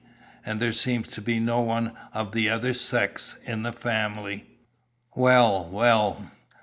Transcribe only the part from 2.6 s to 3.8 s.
sex in the